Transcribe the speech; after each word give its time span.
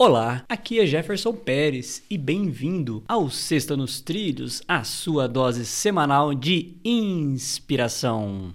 Olá, 0.00 0.44
aqui 0.48 0.78
é 0.78 0.86
Jefferson 0.86 1.32
Pérez 1.32 2.04
e 2.08 2.16
bem-vindo 2.16 3.02
ao 3.08 3.28
Sexta 3.28 3.76
nos 3.76 4.00
Trilhos, 4.00 4.62
a 4.68 4.84
sua 4.84 5.26
dose 5.26 5.66
semanal 5.66 6.36
de 6.36 6.76
inspiração. 6.84 8.54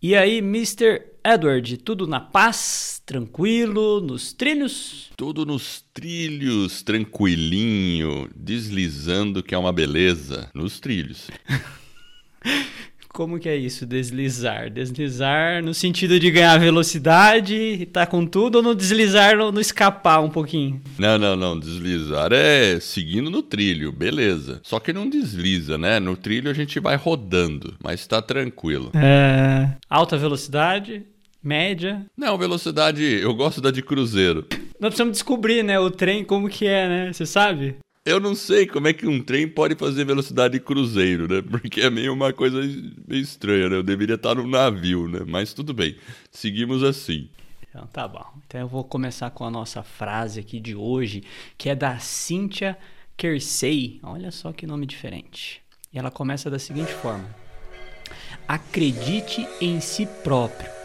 E 0.00 0.16
aí, 0.16 0.38
Mr. 0.38 1.02
Edward, 1.22 1.76
tudo 1.76 2.06
na 2.06 2.20
paz, 2.20 2.93
tranquilo, 3.04 4.00
nos 4.00 4.32
trilhos? 4.32 5.10
Tudo 5.16 5.44
nos 5.44 5.84
trilhos, 5.92 6.82
tranquilinho, 6.82 8.28
deslizando 8.34 9.42
que 9.42 9.54
é 9.54 9.58
uma 9.58 9.72
beleza, 9.72 10.50
nos 10.54 10.80
trilhos. 10.80 11.30
Como 13.14 13.38
que 13.38 13.48
é 13.48 13.54
isso, 13.54 13.86
deslizar? 13.86 14.68
Deslizar 14.68 15.62
no 15.62 15.72
sentido 15.72 16.18
de 16.18 16.32
ganhar 16.32 16.58
velocidade 16.58 17.54
e 17.54 17.86
tá 17.86 18.04
com 18.04 18.26
tudo 18.26 18.56
ou 18.56 18.62
no 18.62 18.74
deslizar, 18.74 19.36
no, 19.36 19.52
no 19.52 19.60
escapar 19.60 20.20
um 20.20 20.28
pouquinho? 20.28 20.82
Não, 20.98 21.16
não, 21.16 21.36
não. 21.36 21.56
Deslizar 21.56 22.32
é 22.32 22.80
seguindo 22.80 23.30
no 23.30 23.40
trilho, 23.40 23.92
beleza. 23.92 24.60
Só 24.64 24.80
que 24.80 24.92
não 24.92 25.08
desliza, 25.08 25.78
né? 25.78 26.00
No 26.00 26.16
trilho 26.16 26.50
a 26.50 26.52
gente 26.52 26.80
vai 26.80 26.96
rodando, 26.96 27.76
mas 27.80 28.04
tá 28.04 28.20
tranquilo. 28.20 28.90
É. 28.94 29.76
Alta 29.88 30.16
velocidade, 30.16 31.06
média. 31.44 32.06
Não, 32.16 32.38
velocidade, 32.38 33.04
eu 33.04 33.34
gosto 33.34 33.60
da 33.60 33.70
de 33.70 33.82
cruzeiro. 33.82 34.46
Nós 34.80 34.90
precisamos 34.90 35.12
descobrir, 35.12 35.62
né, 35.62 35.78
o 35.78 35.90
trem 35.90 36.24
como 36.24 36.48
que 36.48 36.66
é, 36.66 36.88
né? 36.88 37.12
Você 37.12 37.26
sabe? 37.26 37.76
Eu 38.04 38.20
não 38.20 38.34
sei 38.34 38.66
como 38.66 38.86
é 38.86 38.92
que 38.92 39.06
um 39.06 39.22
trem 39.22 39.48
pode 39.48 39.74
fazer 39.76 40.04
velocidade 40.04 40.54
de 40.54 40.60
cruzeiro, 40.60 41.26
né? 41.26 41.40
Porque 41.40 41.80
é 41.80 41.88
meio 41.88 42.12
uma 42.12 42.32
coisa 42.34 42.58
meio 42.60 43.22
estranha, 43.22 43.68
né? 43.68 43.76
Eu 43.76 43.82
deveria 43.82 44.16
estar 44.16 44.34
num 44.34 44.46
navio, 44.46 45.08
né? 45.08 45.20
Mas 45.26 45.54
tudo 45.54 45.72
bem, 45.72 45.96
seguimos 46.30 46.82
assim. 46.82 47.30
Então 47.66 47.86
tá 47.86 48.06
bom. 48.06 48.26
Então 48.46 48.60
eu 48.60 48.68
vou 48.68 48.84
começar 48.84 49.30
com 49.30 49.44
a 49.44 49.50
nossa 49.50 49.82
frase 49.82 50.38
aqui 50.38 50.60
de 50.60 50.74
hoje, 50.74 51.22
que 51.56 51.70
é 51.70 51.74
da 51.74 51.98
Cynthia 51.98 52.76
Kersey. 53.16 54.00
Olha 54.02 54.30
só 54.30 54.52
que 54.52 54.66
nome 54.66 54.84
diferente. 54.84 55.62
E 55.90 55.98
ela 55.98 56.10
começa 56.10 56.50
da 56.50 56.58
seguinte 56.58 56.92
forma: 56.92 57.24
Acredite 58.46 59.48
em 59.62 59.80
si 59.80 60.06
próprio 60.22 60.83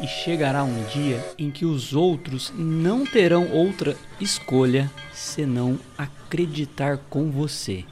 e 0.00 0.06
chegará 0.06 0.62
um 0.62 0.84
dia 0.86 1.24
em 1.38 1.50
que 1.50 1.64
os 1.64 1.92
outros 1.92 2.52
não 2.56 3.04
terão 3.04 3.50
outra 3.50 3.96
escolha 4.20 4.90
senão 5.12 5.78
acreditar 5.96 6.98
com 7.08 7.30
você. 7.30 7.84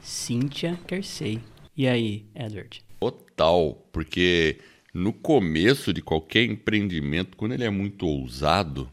Cynthia 0.00 0.78
Kersey. 0.86 1.40
E 1.76 1.88
aí, 1.88 2.24
Edward? 2.34 2.82
Total, 3.00 3.74
porque 3.92 4.58
no 4.92 5.12
começo 5.12 5.92
de 5.92 6.02
qualquer 6.02 6.44
empreendimento, 6.44 7.36
quando 7.36 7.52
ele 7.52 7.64
é 7.64 7.70
muito 7.70 8.06
ousado, 8.06 8.90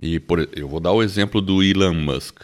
e 0.00 0.18
por, 0.20 0.48
eu 0.54 0.68
vou 0.68 0.80
dar 0.80 0.92
o 0.92 1.02
exemplo 1.02 1.40
do 1.40 1.62
Elon 1.62 1.94
Musk, 1.94 2.42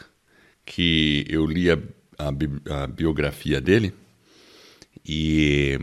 que 0.65 1.25
eu 1.29 1.47
li 1.47 1.71
a, 1.71 1.79
a, 2.19 2.83
a 2.83 2.87
biografia 2.87 3.61
dele 3.61 3.93
e 5.07 5.79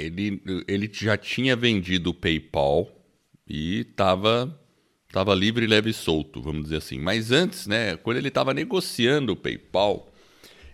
ele, 0.00 0.42
ele 0.66 0.90
já 0.92 1.16
tinha 1.16 1.56
vendido 1.56 2.10
o 2.10 2.14
PayPal 2.14 2.90
e 3.46 3.80
estava 3.80 4.58
tava 5.12 5.34
livre, 5.34 5.66
leve 5.66 5.90
e 5.90 5.94
solto, 5.94 6.40
vamos 6.40 6.64
dizer 6.64 6.76
assim. 6.76 6.98
Mas 6.98 7.32
antes, 7.32 7.66
né, 7.66 7.96
quando 7.96 8.18
ele 8.18 8.28
estava 8.28 8.52
negociando 8.52 9.32
o 9.32 9.36
PayPal, 9.36 10.12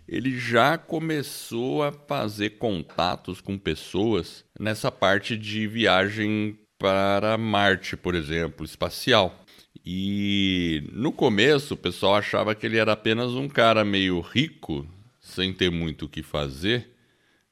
ele 0.09 0.39
já 0.39 0.77
começou 0.77 1.83
a 1.83 1.93
fazer 1.93 2.51
contatos 2.59 3.41
com 3.41 3.57
pessoas 3.57 4.45
nessa 4.59 4.91
parte 4.91 5.37
de 5.37 5.67
viagem 5.67 6.59
para 6.79 7.39
Marte, 7.39 7.97
por 7.97 8.15
exemplo, 8.15 8.65
espacial. 8.65 9.41
E 9.87 10.83
no 10.93 11.13
começo 11.13 11.75
o 11.75 11.77
pessoal 11.77 12.17
achava 12.17 12.55
que 12.55 12.67
ele 12.67 12.79
era 12.79 12.93
apenas 12.93 13.33
um 13.33 13.49
cara 13.49 13.85
meio 13.85 14.21
rico, 14.21 14.87
sem 15.21 15.53
ter 15.53 15.71
muito 15.71 16.07
o 16.07 16.09
que 16.09 16.23
fazer 16.23 16.94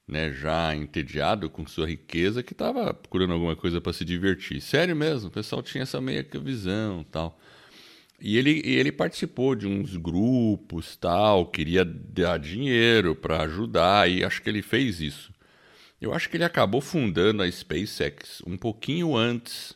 né, 0.06 0.32
já 0.32 0.74
entediado 0.74 1.48
com 1.48 1.66
sua 1.66 1.86
riqueza, 1.86 2.42
que 2.42 2.52
estava 2.52 2.92
procurando 2.92 3.32
alguma 3.32 3.56
coisa 3.56 3.80
para 3.80 3.92
se 3.92 4.04
divertir. 4.04 4.60
Sério 4.60 4.94
mesmo, 4.96 5.28
o 5.28 5.32
pessoal 5.32 5.62
tinha 5.62 5.82
essa 5.82 6.00
meia 6.00 6.26
visão 6.42 7.04
tal. 7.10 7.38
E 8.20 8.36
ele, 8.36 8.62
ele 8.64 8.92
participou 8.92 9.54
de 9.54 9.66
uns 9.66 9.96
grupos 9.96 10.96
tal, 10.96 11.46
queria 11.46 11.84
dar 11.84 12.38
dinheiro 12.38 13.16
para 13.16 13.42
ajudar, 13.42 14.08
e 14.08 14.24
acho 14.24 14.40
que 14.40 14.48
ele 14.48 14.62
fez 14.62 15.00
isso. 15.00 15.32
Eu 16.00 16.12
acho 16.12 16.28
que 16.28 16.36
ele 16.36 16.44
acabou 16.44 16.80
fundando 16.80 17.42
a 17.42 17.50
SpaceX 17.50 18.42
um 18.46 18.56
pouquinho 18.56 19.16
antes 19.16 19.74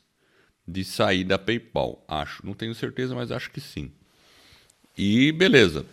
de 0.67 0.85
sair 0.85 1.25
da 1.25 1.39
PayPal. 1.39 2.05
Acho, 2.09 2.45
não 2.45 2.55
tenho 2.55 2.75
certeza, 2.75 3.15
mas 3.15 3.31
acho 3.31 3.51
que 3.51 3.61
sim. 3.61 3.93
E 4.97 5.31
beleza. 5.33 5.87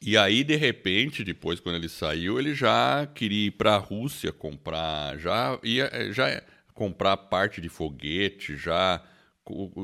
E 0.00 0.16
aí, 0.16 0.44
de 0.44 0.56
repente, 0.56 1.24
depois, 1.24 1.58
quando 1.58 1.76
ele 1.76 1.88
saiu, 1.88 2.38
ele 2.38 2.54
já 2.54 3.06
queria 3.06 3.46
ir 3.46 3.52
para 3.52 3.74
a 3.74 3.78
Rússia 3.78 4.32
comprar, 4.32 5.18
já 5.18 5.58
ia 5.62 5.88
eh, 5.92 6.12
já 6.12 6.42
comprar 6.74 7.16
parte 7.16 7.60
de 7.60 7.68
foguete, 7.68 8.56
já, 8.56 9.02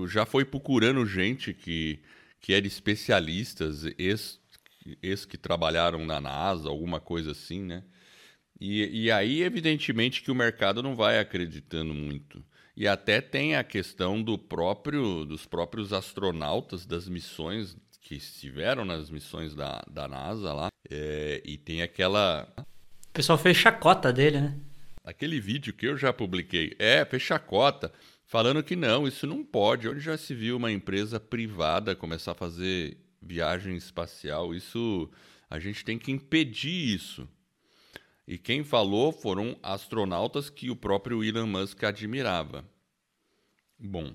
já 0.08 0.26
foi 0.26 0.44
procurando 0.44 1.06
gente 1.06 1.54
que, 1.54 2.00
que 2.40 2.52
era 2.52 2.66
especialistas, 2.66 3.84
ex, 3.98 4.38
ex 5.02 5.24
que 5.24 5.38
trabalharam 5.38 6.04
na 6.04 6.20
NASA, 6.20 6.68
alguma 6.68 7.00
coisa 7.00 7.32
assim, 7.32 7.62
né? 7.62 7.82
E, 8.60 9.06
e 9.06 9.10
aí, 9.10 9.42
evidentemente, 9.42 10.22
que 10.22 10.30
o 10.30 10.34
mercado 10.34 10.82
não 10.82 10.94
vai 10.94 11.18
acreditando 11.18 11.92
muito. 11.94 12.44
E 12.76 12.86
até 12.86 13.20
tem 13.20 13.56
a 13.56 13.64
questão 13.64 14.22
do 14.22 14.38
próprio, 14.38 15.24
dos 15.24 15.46
próprios 15.46 15.92
astronautas 15.92 16.86
das 16.86 17.08
missões 17.08 17.76
que 18.02 18.16
estiveram 18.16 18.84
nas 18.84 19.08
missões 19.08 19.54
da, 19.54 19.82
da 19.88 20.06
NASA 20.08 20.52
lá. 20.52 20.68
É, 20.90 21.40
e 21.44 21.56
tem 21.56 21.82
aquela. 21.82 22.52
O 22.58 23.12
pessoal 23.12 23.38
fez 23.38 23.56
chacota 23.56 24.12
dele, 24.12 24.40
né? 24.40 24.58
Aquele 25.04 25.40
vídeo 25.40 25.72
que 25.72 25.86
eu 25.86 25.96
já 25.96 26.12
publiquei. 26.12 26.74
É, 26.78 27.04
fez 27.04 27.22
chacota. 27.22 27.92
Falando 28.26 28.62
que 28.62 28.76
não, 28.76 29.06
isso 29.06 29.26
não 29.26 29.44
pode. 29.44 29.88
Onde 29.88 30.00
já 30.00 30.16
se 30.16 30.34
viu 30.34 30.56
uma 30.56 30.72
empresa 30.72 31.20
privada 31.20 31.94
começar 31.94 32.32
a 32.32 32.36
fazer 32.36 32.98
viagem 33.20 33.76
espacial? 33.76 34.54
Isso. 34.54 35.08
A 35.48 35.58
gente 35.58 35.84
tem 35.84 35.98
que 35.98 36.10
impedir 36.10 36.94
isso. 36.94 37.28
E 38.26 38.38
quem 38.38 38.64
falou 38.64 39.12
foram 39.12 39.56
astronautas 39.62 40.48
que 40.48 40.70
o 40.70 40.76
próprio 40.76 41.22
Elon 41.22 41.46
Musk 41.46 41.82
admirava. 41.84 42.64
Bom, 43.78 44.14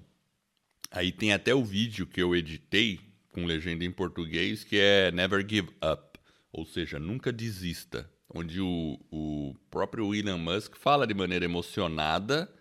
aí 0.90 1.12
tem 1.12 1.34
até 1.34 1.54
o 1.54 1.64
vídeo 1.64 2.08
que 2.08 2.22
eu 2.22 2.36
editei 2.36 3.07
com 3.38 3.46
legenda 3.46 3.86
em 3.86 3.92
português, 3.92 4.64
que 4.64 4.80
é 4.80 5.12
Never 5.12 5.46
Give 5.48 5.70
Up, 5.76 6.20
ou 6.52 6.66
seja, 6.66 6.98
nunca 6.98 7.32
desista, 7.32 8.10
onde 8.34 8.60
o, 8.60 9.00
o 9.12 9.56
próprio 9.70 10.16
Elon 10.16 10.40
Musk 10.40 10.76
fala 10.76 11.06
de 11.06 11.14
maneira 11.14 11.46
emocionada 11.46 12.52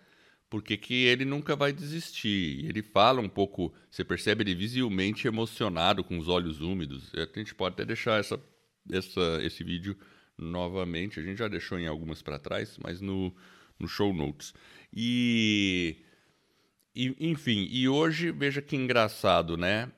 porque 0.47 0.77
que 0.77 0.93
ele 1.05 1.25
nunca 1.25 1.55
vai 1.55 1.73
desistir. 1.73 2.63
Ele 2.63 2.83
fala 2.83 3.19
um 3.19 3.27
pouco, 3.27 3.73
você 3.89 4.03
percebe 4.03 4.43
ele 4.43 4.53
visivelmente 4.53 5.27
emocionado, 5.27 6.03
com 6.03 6.19
os 6.19 6.27
olhos 6.27 6.61
úmidos. 6.61 7.11
A 7.15 7.39
gente 7.39 7.55
pode 7.55 7.73
até 7.73 7.83
deixar 7.83 8.19
essa, 8.19 8.39
essa, 8.89 9.39
esse 9.41 9.63
vídeo 9.63 9.97
novamente, 10.37 11.19
a 11.19 11.23
gente 11.23 11.39
já 11.39 11.47
deixou 11.47 11.79
em 11.79 11.87
algumas 11.87 12.21
para 12.21 12.37
trás, 12.37 12.77
mas 12.83 13.01
no, 13.01 13.35
no 13.79 13.87
show 13.87 14.13
notes. 14.13 14.53
E, 14.95 15.97
e, 16.95 17.15
enfim, 17.19 17.67
e 17.71 17.89
hoje, 17.89 18.31
veja 18.31 18.61
que 18.61 18.75
engraçado, 18.75 19.57
né? 19.57 19.91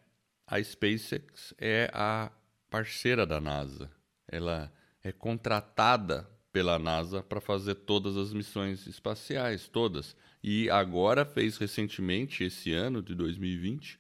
A 0.50 0.62
SpaceX 0.64 1.54
é 1.60 1.92
a 1.94 2.32
parceira 2.72 3.24
da 3.24 3.40
NASA. 3.40 3.92
Ela 4.28 4.74
é 5.04 5.12
contratada 5.12 6.28
pela 6.52 6.80
NASA 6.80 7.22
para 7.22 7.40
fazer 7.40 7.76
todas 7.76 8.18
as 8.18 8.34
missões 8.34 8.88
espaciais, 8.88 9.68
todas. 9.68 10.16
E 10.44 10.68
agora 10.72 11.24
fez 11.24 11.58
recentemente, 11.58 12.44
esse 12.44 12.74
ano 12.74 13.04
de 13.04 13.14
2020, 13.14 14.00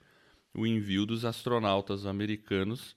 o 0.55 0.65
envio 0.65 1.05
dos 1.05 1.23
astronautas 1.23 2.07
americanos 2.07 2.95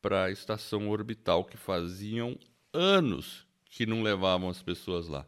para 0.00 0.24
a 0.24 0.30
estação 0.30 0.88
orbital, 0.88 1.44
que 1.44 1.58
faziam 1.58 2.38
anos 2.72 3.46
que 3.68 3.84
não 3.84 4.02
levavam 4.02 4.48
as 4.48 4.62
pessoas 4.62 5.08
lá. 5.08 5.26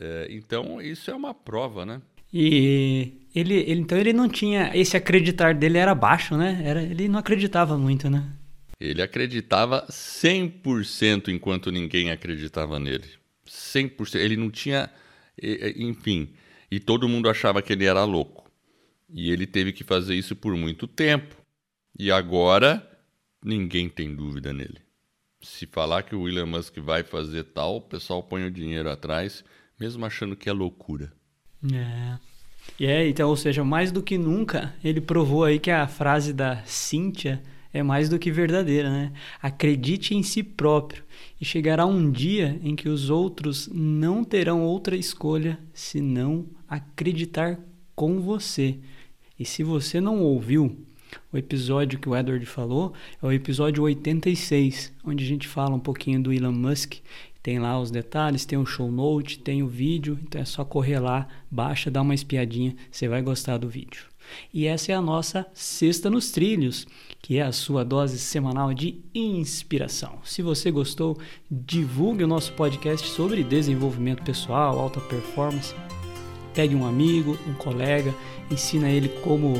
É, 0.00 0.28
então, 0.30 0.80
isso 0.80 1.10
é 1.10 1.14
uma 1.14 1.34
prova, 1.34 1.84
né? 1.84 2.00
E 2.32 3.28
ele, 3.34 3.54
ele, 3.54 3.80
então 3.80 3.98
ele 3.98 4.12
não 4.12 4.28
tinha. 4.28 4.70
Esse 4.74 4.96
acreditar 4.96 5.54
dele 5.54 5.78
era 5.78 5.94
baixo, 5.94 6.36
né? 6.36 6.62
Era, 6.64 6.82
ele 6.82 7.08
não 7.08 7.18
acreditava 7.18 7.76
muito, 7.76 8.08
né? 8.08 8.32
Ele 8.80 9.02
acreditava 9.02 9.86
100% 9.88 11.28
enquanto 11.28 11.70
ninguém 11.70 12.10
acreditava 12.10 12.78
nele. 12.78 13.08
100%. 13.46 14.16
Ele 14.16 14.36
não 14.36 14.50
tinha. 14.50 14.90
Enfim. 15.76 16.30
E 16.70 16.80
todo 16.80 17.08
mundo 17.08 17.28
achava 17.28 17.62
que 17.62 17.72
ele 17.72 17.84
era 17.84 18.04
louco. 18.04 18.50
E 19.08 19.30
ele 19.30 19.46
teve 19.46 19.72
que 19.72 19.84
fazer 19.84 20.14
isso 20.14 20.34
por 20.34 20.56
muito 20.56 20.86
tempo. 20.86 21.36
E 21.98 22.10
agora 22.10 22.86
ninguém 23.44 23.88
tem 23.88 24.14
dúvida 24.14 24.52
nele. 24.52 24.80
Se 25.42 25.66
falar 25.66 26.02
que 26.02 26.14
o 26.14 26.28
Elon 26.28 26.46
Musk 26.46 26.78
vai 26.78 27.02
fazer 27.02 27.44
tal, 27.44 27.76
o 27.76 27.80
pessoal 27.80 28.22
põe 28.22 28.44
o 28.44 28.50
dinheiro 28.50 28.90
atrás, 28.90 29.44
mesmo 29.78 30.04
achando 30.06 30.36
que 30.36 30.48
é 30.48 30.52
loucura. 30.52 31.12
É. 31.70 32.18
E 32.78 32.86
é, 32.86 33.08
então, 33.08 33.28
ou 33.28 33.36
seja, 33.36 33.64
mais 33.64 33.92
do 33.92 34.02
que 34.02 34.16
nunca, 34.16 34.74
ele 34.82 35.00
provou 35.00 35.44
aí 35.44 35.58
que 35.58 35.70
a 35.70 35.86
frase 35.86 36.32
da 36.32 36.62
Cíntia 36.64 37.42
é 37.72 37.82
mais 37.82 38.08
do 38.08 38.18
que 38.18 38.30
verdadeira, 38.30 38.90
né? 38.90 39.12
Acredite 39.40 40.14
em 40.14 40.22
si 40.22 40.42
próprio 40.42 41.02
e 41.40 41.44
chegará 41.44 41.86
um 41.86 42.10
dia 42.10 42.60
em 42.62 42.76
que 42.76 42.88
os 42.88 43.08
outros 43.08 43.68
não 43.72 44.22
terão 44.22 44.62
outra 44.62 44.96
escolha 44.96 45.58
senão 45.72 46.46
acreditar 46.68 47.58
com 47.94 48.20
você. 48.20 48.78
E 49.38 49.44
se 49.44 49.62
você 49.62 50.00
não 50.00 50.20
ouviu 50.20 50.76
o 51.32 51.36
episódio 51.36 51.98
que 51.98 52.08
o 52.08 52.16
Edward 52.16 52.44
falou, 52.46 52.92
é 53.22 53.26
o 53.26 53.32
episódio 53.32 53.82
86, 53.82 54.92
onde 55.04 55.24
a 55.24 55.26
gente 55.26 55.48
fala 55.48 55.74
um 55.74 55.80
pouquinho 55.80 56.22
do 56.22 56.32
Elon 56.32 56.52
Musk. 56.52 56.96
Tem 57.42 57.58
lá 57.58 57.80
os 57.80 57.90
detalhes, 57.90 58.44
tem 58.44 58.56
o 58.56 58.64
show 58.64 58.90
note, 58.90 59.38
tem 59.38 59.62
o 59.62 59.68
vídeo, 59.68 60.18
então 60.22 60.40
é 60.40 60.44
só 60.44 60.64
correr 60.64 61.00
lá, 61.00 61.26
baixa, 61.50 61.90
dá 61.90 62.00
uma 62.00 62.14
espiadinha, 62.14 62.76
você 62.90 63.08
vai 63.08 63.20
gostar 63.20 63.58
do 63.58 63.68
vídeo. 63.68 64.04
E 64.54 64.66
essa 64.66 64.92
é 64.92 64.94
a 64.94 65.00
nossa 65.00 65.44
Sexta 65.52 66.08
nos 66.08 66.30
Trilhos, 66.30 66.86
que 67.20 67.38
é 67.38 67.42
a 67.42 67.50
sua 67.50 67.84
dose 67.84 68.18
semanal 68.18 68.72
de 68.72 69.00
inspiração. 69.12 70.20
Se 70.22 70.40
você 70.40 70.70
gostou, 70.70 71.18
divulgue 71.50 72.22
o 72.22 72.28
nosso 72.28 72.52
podcast 72.52 73.08
sobre 73.08 73.42
desenvolvimento 73.42 74.22
pessoal, 74.22 74.78
alta 74.78 75.00
performance. 75.00 75.74
Pegue 76.54 76.76
um 76.76 76.86
amigo, 76.86 77.36
um 77.48 77.54
colega, 77.54 78.14
ensina 78.50 78.88
ele 78.88 79.08
como 79.08 79.54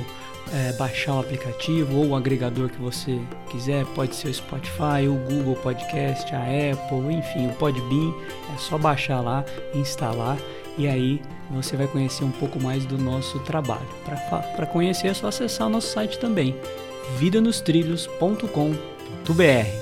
é, 0.52 0.72
baixar 0.72 1.14
o 1.14 1.20
aplicativo 1.20 1.98
ou 1.98 2.08
o 2.08 2.16
agregador 2.16 2.68
que 2.68 2.80
você 2.80 3.20
quiser, 3.50 3.86
pode 3.86 4.14
ser 4.14 4.28
o 4.28 4.34
Spotify, 4.34 5.08
o 5.08 5.14
Google 5.28 5.56
Podcast, 5.56 6.32
a 6.34 6.40
Apple, 6.40 7.14
enfim, 7.14 7.48
o 7.48 7.52
Podbean. 7.54 8.12
É 8.54 8.58
só 8.58 8.78
baixar 8.78 9.20
lá, 9.20 9.44
instalar 9.74 10.38
e 10.78 10.88
aí 10.88 11.20
você 11.50 11.76
vai 11.76 11.86
conhecer 11.86 12.24
um 12.24 12.30
pouco 12.30 12.58
mais 12.62 12.86
do 12.86 12.96
nosso 12.98 13.38
trabalho. 13.40 13.86
Para 14.56 14.66
conhecer 14.66 15.08
é 15.08 15.14
só 15.14 15.26
acessar 15.28 15.66
o 15.66 15.70
nosso 15.70 15.92
site 15.92 16.18
também, 16.18 16.56
vidanostrilhos.com.br. 17.18 19.81